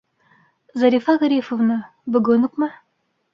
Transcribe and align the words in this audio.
-Зарифа 0.75 1.15
Ғарифовна, 1.25 1.77
бөгөн 2.17 2.49
үкме? 2.49 2.73